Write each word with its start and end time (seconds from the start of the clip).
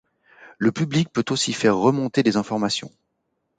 Le 0.57 0.71
public 0.71 1.09
peut 1.13 1.23
aussi 1.29 1.53
faire 1.53 1.77
remonter 1.77 2.23
des 2.23 2.35
informations. 2.35 2.91